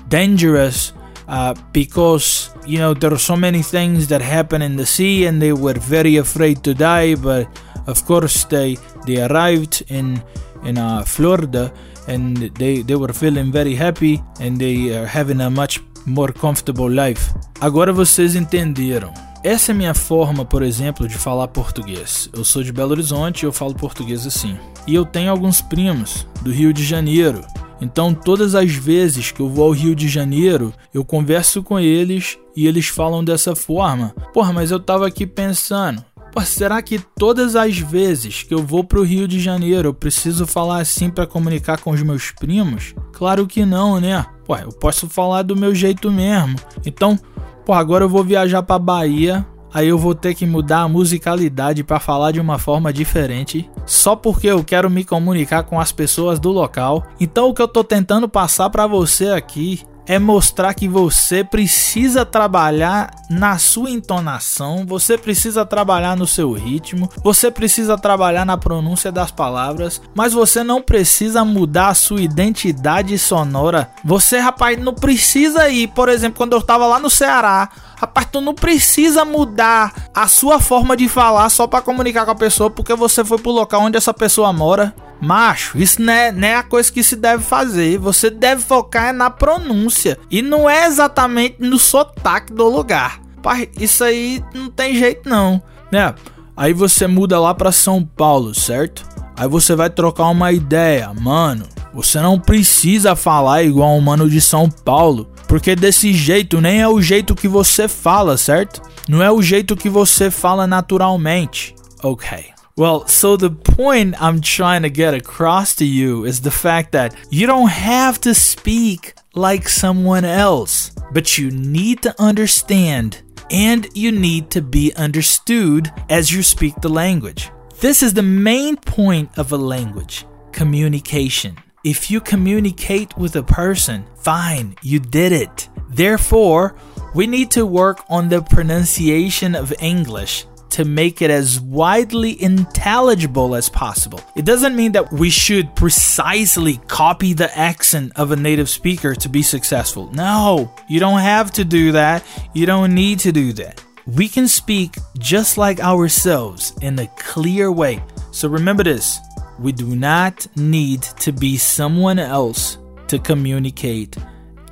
dangerous 0.07 0.93
uh, 1.27 1.53
because 1.73 2.51
you 2.65 2.79
know 2.79 2.93
there 2.93 3.13
are 3.13 3.19
so 3.19 3.35
many 3.35 3.61
things 3.61 4.07
that 4.07 4.21
happen 4.21 4.61
in 4.61 4.75
the 4.75 4.85
sea, 4.85 5.25
and 5.25 5.41
they 5.41 5.53
were 5.53 5.73
very 5.73 6.17
afraid 6.17 6.63
to 6.63 6.73
die. 6.73 7.15
But 7.15 7.47
of 7.85 8.05
course, 8.05 8.45
they 8.45 8.77
they 9.05 9.21
arrived 9.21 9.83
in 9.89 10.23
in 10.63 10.77
uh, 10.77 11.03
Florida 11.03 11.73
and 12.07 12.49
they, 12.57 12.83
they 12.83 12.95
were 12.95 13.13
feeling 13.13 13.51
very 13.51 13.75
happy 13.75 14.21
and 14.39 14.57
they 14.57 14.95
are 14.95 15.05
having 15.07 15.41
a 15.41 15.49
much 15.49 15.81
more 16.05 16.33
comfortable 16.33 16.89
life. 16.89 17.33
Agora 17.59 17.91
vocês 17.91 18.35
entenderam. 18.35 19.13
Essa 19.43 19.71
é 19.71 19.75
minha 19.75 19.93
forma, 19.93 20.43
por 20.43 20.63
exemplo, 20.63 21.07
de 21.07 21.15
falar 21.15 21.47
português. 21.49 22.29
Eu 22.33 22.43
sou 22.43 22.63
de 22.63 22.73
Belo 22.73 22.91
Horizonte 22.91 23.43
e 23.43 23.45
eu 23.45 23.53
falo 23.53 23.75
português 23.75 24.25
assim. 24.25 24.57
E 24.87 24.95
eu 24.95 25.05
tenho 25.05 25.31
alguns 25.31 25.61
primos 25.61 26.25
do 26.41 26.51
Rio 26.51 26.73
de 26.73 26.83
Janeiro. 26.83 27.45
Então, 27.79 28.13
todas 28.13 28.55
as 28.55 28.71
vezes 28.71 29.31
que 29.31 29.39
eu 29.39 29.49
vou 29.49 29.65
ao 29.65 29.71
Rio 29.71 29.95
de 29.95 30.07
Janeiro, 30.07 30.73
eu 30.93 31.05
converso 31.05 31.61
com 31.61 31.79
eles 31.79 32.37
e 32.55 32.65
eles 32.65 32.87
falam 32.87 33.23
dessa 33.23 33.55
forma. 33.55 34.15
Porra, 34.33 34.51
mas 34.51 34.71
eu 34.71 34.79
tava 34.79 35.05
aqui 35.05 35.27
pensando, 35.27 36.03
Pô, 36.31 36.41
será 36.41 36.81
que 36.81 36.99
todas 37.17 37.55
as 37.55 37.77
vezes 37.77 38.43
que 38.43 38.53
eu 38.53 38.61
vou 38.61 38.83
pro 38.83 39.03
Rio 39.03 39.27
de 39.27 39.39
Janeiro 39.39 39.89
eu 39.89 39.93
preciso 39.93 40.45
falar 40.45 40.81
assim 40.81 41.09
para 41.09 41.25
comunicar 41.25 41.79
com 41.79 41.91
os 41.91 42.01
meus 42.03 42.31
primos? 42.31 42.93
Claro 43.13 43.47
que 43.47 43.65
não, 43.65 43.99
né? 43.99 44.25
Pô, 44.45 44.55
eu 44.55 44.69
posso 44.69 45.09
falar 45.09 45.41
do 45.41 45.55
meu 45.55 45.73
jeito 45.73 46.11
mesmo. 46.11 46.55
Então, 46.85 47.19
pô, 47.65 47.73
agora 47.73 48.03
eu 48.03 48.09
vou 48.09 48.23
viajar 48.23 48.61
para 48.61 48.77
Bahia, 48.77 49.45
aí 49.73 49.87
eu 49.87 49.97
vou 49.97 50.13
ter 50.13 50.35
que 50.35 50.45
mudar 50.45 50.81
a 50.81 50.87
musicalidade 50.87 51.83
para 51.83 51.99
falar 51.99 52.31
de 52.31 52.39
uma 52.39 52.59
forma 52.59 52.93
diferente, 52.93 53.69
só 53.85 54.15
porque 54.15 54.47
eu 54.47 54.63
quero 54.63 54.89
me 54.89 55.03
comunicar 55.03 55.63
com 55.63 55.79
as 55.79 55.91
pessoas 55.91 56.39
do 56.39 56.51
local. 56.51 57.05
Então 57.19 57.49
o 57.49 57.53
que 57.53 57.61
eu 57.61 57.67
tô 57.67 57.83
tentando 57.83 58.29
passar 58.29 58.69
para 58.69 58.85
você 58.85 59.29
aqui 59.29 59.81
é 60.07 60.17
mostrar 60.17 60.73
que 60.73 60.87
você 60.87 61.43
precisa 61.43 62.25
trabalhar 62.25 63.13
na 63.29 63.57
sua 63.57 63.91
entonação, 63.91 64.85
você 64.85 65.17
precisa 65.17 65.65
trabalhar 65.65 66.15
no 66.15 66.25
seu 66.25 66.53
ritmo, 66.53 67.09
você 67.21 67.51
precisa 67.51 67.97
trabalhar 67.97 68.45
na 68.45 68.57
pronúncia 68.57 69.11
das 69.11 69.31
palavras, 69.31 70.01
mas 70.15 70.33
você 70.33 70.63
não 70.63 70.81
precisa 70.81 71.43
mudar 71.43 71.89
a 71.89 71.93
sua 71.93 72.21
identidade 72.21 73.17
sonora. 73.19 73.91
Você, 74.03 74.39
rapaz, 74.39 74.79
não 74.79 74.93
precisa 74.93 75.67
ir, 75.69 75.89
por 75.89 76.07
exemplo, 76.07 76.37
quando 76.37 76.53
eu 76.53 76.61
tava 76.61 76.87
lá 76.87 76.99
no 76.99 77.09
Ceará, 77.09 77.69
Rapaz, 77.99 78.27
tu 78.31 78.39
não 78.39 78.53
precisa 78.53 79.25
mudar 79.25 79.91
a 80.13 80.27
sua 80.27 80.59
forma 80.59 80.95
de 80.95 81.09
falar 81.09 81.49
só 81.49 81.65
para 81.65 81.81
comunicar 81.81 82.25
com 82.25 82.31
a 82.31 82.35
pessoa 82.35 82.69
porque 82.69 82.93
você 82.93 83.25
foi 83.25 83.39
pro 83.39 83.49
local 83.49 83.81
onde 83.81 83.97
essa 83.97 84.13
pessoa 84.13 84.53
mora. 84.53 84.93
Macho, 85.21 85.77
isso 85.77 86.01
não 86.01 86.13
é, 86.13 86.31
não 86.31 86.47
é 86.47 86.55
a 86.55 86.63
coisa 86.63 86.91
que 86.91 87.03
se 87.03 87.15
deve 87.15 87.43
fazer. 87.43 87.97
Você 87.97 88.29
deve 88.29 88.61
focar 88.61 89.13
na 89.13 89.29
pronúncia 89.29 90.17
e 90.29 90.41
não 90.41 90.69
é 90.69 90.85
exatamente 90.85 91.57
no 91.59 91.79
sotaque 91.79 92.53
do 92.53 92.67
lugar. 92.69 93.19
Pai, 93.41 93.69
isso 93.79 94.03
aí 94.03 94.43
não 94.53 94.69
tem 94.69 94.95
jeito 94.95 95.27
não, 95.29 95.61
né? 95.91 96.13
Aí 96.55 96.73
você 96.73 97.07
muda 97.07 97.39
lá 97.39 97.53
para 97.53 97.71
São 97.71 98.03
Paulo, 98.03 98.53
certo? 98.53 99.03
Aí 99.35 99.47
você 99.47 99.75
vai 99.75 99.89
trocar 99.89 100.25
uma 100.29 100.51
ideia, 100.51 101.13
mano. 101.13 101.65
Você 101.93 102.19
não 102.19 102.39
precisa 102.39 103.15
falar 103.15 103.63
igual 103.63 103.95
um 103.95 104.01
mano 104.01 104.29
de 104.29 104.41
São 104.41 104.69
Paulo, 104.69 105.29
porque 105.47 105.75
desse 105.75 106.13
jeito 106.13 106.59
nem 106.59 106.81
é 106.81 106.87
o 106.87 107.01
jeito 107.01 107.35
que 107.35 107.47
você 107.47 107.87
fala, 107.87 108.37
certo? 108.37 108.81
Não 109.07 109.23
é 109.23 109.31
o 109.31 109.41
jeito 109.41 109.75
que 109.75 109.89
você 109.89 110.29
fala 110.29 110.67
naturalmente. 110.67 111.73
Ok. 112.03 112.56
Well, 112.77 113.07
so 113.07 113.37
the 113.37 113.49
point 113.49 114.21
I'm 114.21 114.39
trying 114.39 114.83
to 114.83 114.91
get 114.91 115.15
across 115.15 115.73
to 115.77 115.85
you 115.85 116.25
is 116.25 116.41
the 116.41 116.51
fact 116.51 116.91
that 116.91 117.15
you 117.31 117.47
don't 117.47 117.71
have 117.71 118.21
to 118.21 118.35
speak 118.35 119.15
like 119.33 119.67
someone 119.67 120.23
else, 120.23 120.91
but 121.11 121.39
you 121.39 121.49
need 121.49 122.03
to 122.03 122.13
understand 122.21 123.23
and 123.49 123.87
you 123.95 124.11
need 124.11 124.51
to 124.51 124.61
be 124.61 124.93
understood 124.93 125.91
as 126.07 126.31
you 126.31 126.43
speak 126.43 126.75
the 126.75 126.89
language. 126.89 127.49
This 127.79 128.03
is 128.03 128.13
the 128.13 128.21
main 128.21 128.75
point 128.75 129.35
of 129.39 129.51
a 129.51 129.57
language 129.57 130.25
communication. 130.51 131.57
If 131.83 132.11
you 132.11 132.21
communicate 132.21 133.17
with 133.17 133.35
a 133.37 133.43
person, 133.43 134.05
fine, 134.17 134.75
you 134.83 134.99
did 134.99 135.31
it. 135.31 135.67
Therefore, 135.89 136.75
we 137.15 137.25
need 137.25 137.49
to 137.51 137.65
work 137.65 138.03
on 138.07 138.29
the 138.29 138.43
pronunciation 138.43 139.55
of 139.55 139.73
English 139.79 140.45
to 140.77 140.85
make 140.85 141.23
it 141.23 141.31
as 141.31 141.59
widely 141.59 142.39
intelligible 142.39 143.55
as 143.55 143.67
possible. 143.67 144.21
It 144.35 144.45
doesn't 144.45 144.75
mean 144.75 144.91
that 144.91 145.11
we 145.11 145.31
should 145.31 145.75
precisely 145.75 146.77
copy 146.87 147.33
the 147.33 147.49
accent 147.57 148.11
of 148.15 148.29
a 148.29 148.35
native 148.35 148.69
speaker 148.69 149.15
to 149.15 149.27
be 149.27 149.41
successful. 149.41 150.11
No, 150.13 150.71
you 150.87 150.99
don't 150.99 151.21
have 151.21 151.49
to 151.53 151.65
do 151.65 151.93
that. 151.93 152.23
You 152.53 152.67
don't 152.67 152.93
need 152.93 153.17
to 153.21 153.31
do 153.31 153.53
that. 153.53 153.83
We 154.05 154.27
can 154.29 154.47
speak 154.47 154.93
just 155.17 155.57
like 155.57 155.79
ourselves 155.79 156.75
in 156.83 156.99
a 156.99 157.07
clear 157.17 157.71
way. 157.71 158.03
So 158.29 158.47
remember 158.47 158.83
this 158.83 159.19
we 159.57 159.71
do 159.71 159.95
not 159.95 160.45
need 160.55 161.01
to 161.01 161.31
be 161.31 161.57
someone 161.57 162.19
else 162.19 162.77
to 163.07 163.17
communicate 163.17 164.15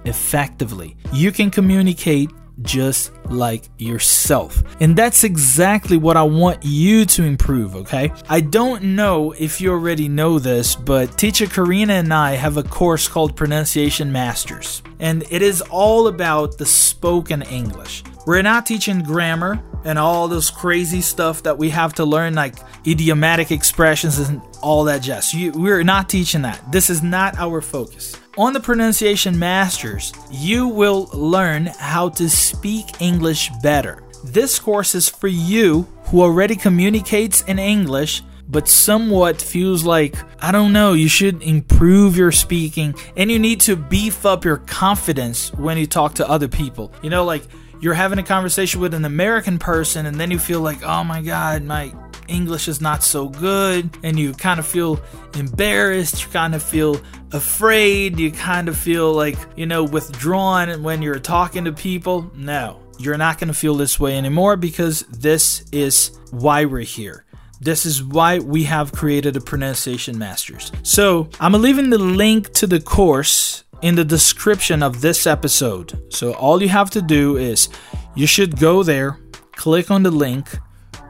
effectively. 0.05 0.95
You 1.11 1.31
can 1.31 1.49
communicate 1.49 2.29
just 2.61 3.11
like 3.25 3.69
yourself. 3.77 4.63
And 4.79 4.95
that's 4.95 5.23
exactly 5.23 5.97
what 5.97 6.17
I 6.17 6.23
want 6.23 6.59
you 6.63 7.05
to 7.05 7.23
improve, 7.23 7.75
okay? 7.75 8.11
I 8.29 8.41
don't 8.41 8.95
know 8.95 9.31
if 9.33 9.59
you 9.59 9.71
already 9.71 10.07
know 10.07 10.39
this, 10.39 10.75
but 10.75 11.17
teacher 11.17 11.47
Karina 11.47 11.93
and 11.93 12.13
I 12.13 12.35
have 12.35 12.57
a 12.57 12.63
course 12.63 13.07
called 13.07 13.35
Pronunciation 13.35 14.11
Masters, 14.11 14.81
and 14.99 15.23
it 15.29 15.41
is 15.41 15.61
all 15.61 16.07
about 16.07 16.57
the 16.57 16.65
spoken 16.65 17.41
English. 17.43 18.03
We're 18.25 18.41
not 18.41 18.65
teaching 18.65 19.03
grammar 19.03 19.61
and 19.83 19.99
all 19.99 20.27
this 20.27 20.49
crazy 20.49 21.01
stuff 21.01 21.43
that 21.43 21.57
we 21.59 21.69
have 21.69 21.93
to 21.93 22.05
learn, 22.05 22.33
like 22.33 22.55
idiomatic 22.87 23.51
expressions 23.51 24.17
and 24.17 24.41
all 24.63 24.83
that 24.85 25.03
jazz. 25.03 25.31
We're 25.33 25.83
not 25.83 26.09
teaching 26.09 26.41
that. 26.41 26.71
This 26.71 26.89
is 26.89 27.03
not 27.03 27.37
our 27.37 27.61
focus. 27.61 28.19
On 28.37 28.51
the 28.51 28.59
Pronunciation 28.59 29.37
Masters, 29.37 30.11
you 30.31 30.67
will 30.67 31.07
learn 31.13 31.67
how 31.67 32.09
to 32.09 32.27
speak 32.27 32.99
English 32.99 33.51
better. 33.61 34.03
This 34.23 34.57
course 34.57 34.95
is 34.95 35.07
for 35.07 35.27
you 35.27 35.83
who 36.05 36.21
already 36.21 36.55
communicates 36.55 37.43
in 37.43 37.59
English 37.59 38.23
but 38.47 38.67
somewhat 38.67 39.41
feels 39.41 39.83
like, 39.83 40.15
I 40.39 40.51
don't 40.51 40.71
know, 40.71 40.93
you 40.93 41.07
should 41.07 41.41
improve 41.41 42.15
your 42.15 42.31
speaking 42.31 42.93
and 43.17 43.31
you 43.31 43.39
need 43.39 43.59
to 43.61 43.75
beef 43.75 44.25
up 44.25 44.45
your 44.45 44.57
confidence 44.57 45.51
when 45.53 45.77
you 45.77 45.87
talk 45.87 46.13
to 46.15 46.29
other 46.29 46.47
people. 46.47 46.93
You 47.01 47.09
know, 47.09 47.25
like 47.25 47.43
you're 47.79 47.93
having 47.93 48.19
a 48.19 48.23
conversation 48.23 48.81
with 48.81 48.93
an 48.93 49.05
American 49.05 49.59
person 49.59 50.05
and 50.05 50.19
then 50.19 50.31
you 50.31 50.39
feel 50.39 50.61
like, 50.61 50.83
oh 50.83 51.03
my 51.03 51.21
God, 51.21 51.63
my 51.63 51.93
English 52.27 52.67
is 52.67 52.81
not 52.81 53.03
so 53.03 53.29
good, 53.29 53.89
and 54.03 54.17
you 54.17 54.33
kind 54.33 54.59
of 54.59 54.65
feel 54.65 54.99
embarrassed, 55.35 56.23
you 56.23 56.31
kind 56.31 56.55
of 56.55 56.63
feel 56.63 56.99
afraid, 57.31 58.19
you 58.19 58.31
kind 58.31 58.67
of 58.69 58.77
feel 58.77 59.13
like, 59.13 59.37
you 59.55 59.65
know, 59.65 59.83
withdrawn 59.83 60.81
when 60.83 61.01
you're 61.01 61.19
talking 61.19 61.65
to 61.65 61.71
people. 61.71 62.31
No, 62.35 62.81
you're 62.97 63.17
not 63.17 63.37
going 63.37 63.49
to 63.49 63.53
feel 63.53 63.75
this 63.75 63.99
way 63.99 64.17
anymore 64.17 64.57
because 64.57 65.01
this 65.01 65.65
is 65.71 66.17
why 66.31 66.65
we're 66.65 66.79
here. 66.79 67.25
This 67.61 67.85
is 67.85 68.03
why 68.03 68.39
we 68.39 68.63
have 68.63 68.91
created 68.91 69.37
a 69.37 69.41
pronunciation 69.41 70.17
masters. 70.17 70.71
So, 70.83 71.29
I'm 71.39 71.53
leaving 71.53 71.89
the 71.89 71.97
link 71.97 72.51
to 72.53 72.67
the 72.67 72.81
course 72.81 73.63
in 73.81 73.95
the 73.95 74.05
description 74.05 74.81
of 74.81 75.01
this 75.01 75.27
episode. 75.27 76.01
So 76.13 76.33
all 76.33 76.61
you 76.61 76.69
have 76.69 76.89
to 76.91 77.01
do 77.01 77.37
is 77.37 77.69
you 78.15 78.27
should 78.27 78.59
go 78.59 78.83
there, 78.83 79.19
click 79.53 79.91
on 79.91 80.03
the 80.03 80.11
link, 80.11 80.57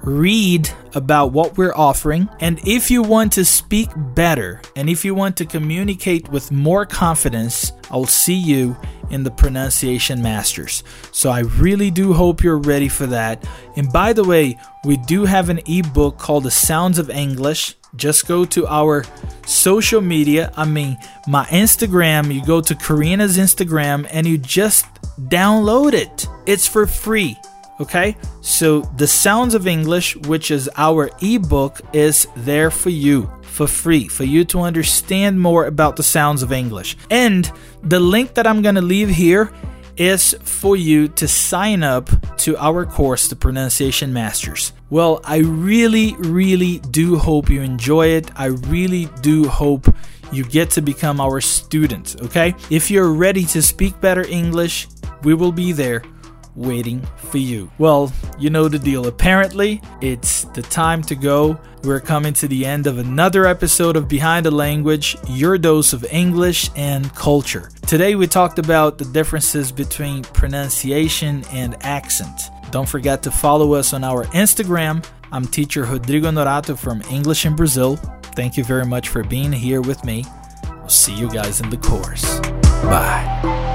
read 0.03 0.69
about 0.93 1.31
what 1.31 1.57
we're 1.57 1.75
offering, 1.75 2.29
and 2.39 2.59
if 2.65 2.91
you 2.91 3.01
want 3.01 3.33
to 3.33 3.43
speak 3.43 3.89
better 4.13 4.61
and 4.75 4.89
if 4.89 5.03
you 5.03 5.15
want 5.15 5.35
to 5.37 5.45
communicate 5.45 6.29
with 6.29 6.51
more 6.51 6.85
confidence, 6.85 7.71
I'll 7.89 8.05
see 8.05 8.35
you 8.35 8.77
in 9.09 9.23
the 9.23 9.31
pronunciation 9.31 10.21
masters. 10.21 10.83
So 11.11 11.29
I 11.29 11.41
really 11.41 11.91
do 11.91 12.13
hope 12.13 12.43
you're 12.43 12.57
ready 12.57 12.87
for 12.87 13.07
that. 13.07 13.47
And 13.75 13.91
by 13.91 14.13
the 14.13 14.23
way, 14.23 14.57
we 14.83 14.97
do 14.97 15.25
have 15.25 15.49
an 15.49 15.61
ebook 15.67 16.17
called 16.17 16.43
The 16.43 16.51
Sounds 16.51 16.97
of 16.97 17.09
English 17.09 17.75
just 17.95 18.27
go 18.27 18.45
to 18.45 18.67
our 18.67 19.05
social 19.45 20.01
media. 20.01 20.51
I 20.55 20.65
mean, 20.65 20.97
my 21.27 21.45
Instagram. 21.45 22.33
You 22.33 22.45
go 22.45 22.61
to 22.61 22.75
Karina's 22.75 23.37
Instagram 23.37 24.07
and 24.11 24.27
you 24.27 24.37
just 24.37 24.85
download 25.19 25.93
it. 25.93 26.27
It's 26.45 26.67
for 26.67 26.85
free. 26.85 27.37
Okay? 27.79 28.15
So, 28.41 28.81
The 28.81 29.07
Sounds 29.07 29.53
of 29.53 29.67
English, 29.67 30.15
which 30.15 30.49
is 30.49 30.69
our 30.77 31.09
ebook, 31.21 31.81
is 31.93 32.27
there 32.35 32.71
for 32.71 32.89
you 32.89 33.29
for 33.55 33.67
free 33.67 34.07
for 34.09 34.25
you 34.25 34.43
to 34.43 34.59
understand 34.59 35.39
more 35.39 35.65
about 35.65 35.95
the 35.95 36.03
sounds 36.03 36.43
of 36.43 36.51
English. 36.51 36.97
And 37.09 37.49
the 37.81 38.01
link 38.01 38.33
that 38.33 38.45
I'm 38.45 38.61
going 38.61 38.75
to 38.75 38.81
leave 38.81 39.09
here 39.09 39.49
is 39.97 40.35
for 40.41 40.75
you 40.75 41.07
to 41.09 41.27
sign 41.27 41.83
up 41.83 42.09
to 42.37 42.57
our 42.57 42.85
course, 42.85 43.27
The 43.27 43.35
Pronunciation 43.35 44.13
Masters. 44.13 44.73
Well, 44.89 45.21
I 45.23 45.37
really, 45.37 46.15
really 46.19 46.79
do 46.79 47.17
hope 47.17 47.49
you 47.49 47.61
enjoy 47.61 48.07
it. 48.07 48.31
I 48.35 48.45
really 48.45 49.09
do 49.21 49.47
hope 49.47 49.87
you 50.31 50.43
get 50.43 50.69
to 50.71 50.81
become 50.81 51.19
our 51.19 51.41
student, 51.41 52.15
okay? 52.21 52.53
If 52.69 52.91
you're 52.91 53.13
ready 53.13 53.45
to 53.45 53.61
speak 53.61 53.99
better 54.01 54.25
English, 54.27 54.87
we 55.23 55.33
will 55.33 55.51
be 55.51 55.71
there 55.71 56.03
waiting 56.55 57.01
for 57.17 57.37
you. 57.37 57.69
Well, 57.77 58.11
you 58.39 58.49
know 58.49 58.67
the 58.67 58.79
deal. 58.79 59.07
Apparently, 59.07 59.81
it's 60.01 60.45
the 60.45 60.61
time 60.61 61.01
to 61.03 61.15
go. 61.15 61.59
We're 61.85 61.99
coming 61.99 62.33
to 62.35 62.47
the 62.47 62.65
end 62.65 62.87
of 62.87 62.97
another 62.97 63.45
episode 63.45 63.95
of 63.95 64.07
Behind 64.07 64.43
the 64.43 64.49
Language, 64.49 65.17
your 65.29 65.55
dose 65.59 65.93
of 65.93 66.03
English 66.05 66.71
and 66.75 67.13
culture. 67.13 67.69
Today, 67.85 68.15
we 68.15 68.25
talked 68.25 68.57
about 68.57 68.97
the 68.97 69.05
differences 69.05 69.71
between 69.71 70.23
pronunciation 70.23 71.43
and 71.51 71.75
accent. 71.85 72.49
Don't 72.71 72.89
forget 72.89 73.21
to 73.21 73.29
follow 73.29 73.75
us 73.75 73.93
on 73.93 74.03
our 74.03 74.25
Instagram. 74.25 75.05
I'm 75.31 75.45
teacher 75.45 75.83
Rodrigo 75.83 76.31
Honorato 76.31 76.75
from 76.75 77.03
English 77.11 77.45
in 77.45 77.55
Brazil. 77.55 77.97
Thank 78.33 78.57
you 78.57 78.63
very 78.63 78.85
much 78.85 79.09
for 79.09 79.23
being 79.23 79.51
here 79.51 79.81
with 79.81 80.03
me. 80.03 80.25
We'll 80.67 80.89
see 80.89 81.13
you 81.13 81.29
guys 81.29 81.61
in 81.61 81.69
the 81.69 81.77
course. 81.77 82.39
Bye. 82.81 83.74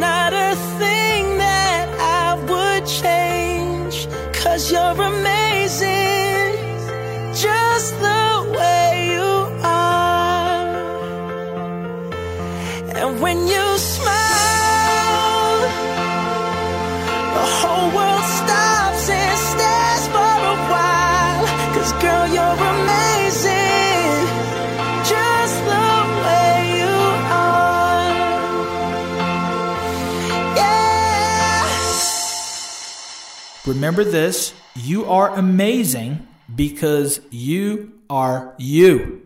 not 0.00 0.32
a 0.32 0.56
thing 0.78 1.36
that 1.36 1.86
I 2.00 2.34
would 2.50 2.86
change. 2.86 4.08
Cause 4.32 4.72
you're 4.72 5.00
amazing, 5.12 5.49
Remember 33.80 34.04
this 34.04 34.52
you 34.76 35.06
are 35.06 35.30
amazing 35.30 36.28
because 36.54 37.18
you 37.30 37.94
are 38.10 38.54
you. 38.58 39.19